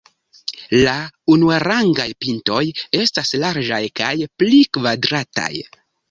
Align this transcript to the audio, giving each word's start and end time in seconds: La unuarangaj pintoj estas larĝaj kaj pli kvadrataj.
La 0.77 0.93
unuarangaj 1.33 2.07
pintoj 2.25 2.61
estas 2.99 3.33
larĝaj 3.43 3.79
kaj 4.01 4.09
pli 4.45 4.63
kvadrataj. 4.79 5.51